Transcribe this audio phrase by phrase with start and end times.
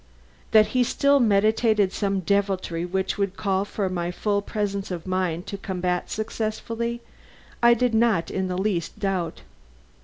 [0.49, 5.45] That he still meditated some deviltry which would call for my full presence of mind
[5.45, 7.01] to combat successfully,
[7.61, 9.41] I did not in the least doubt.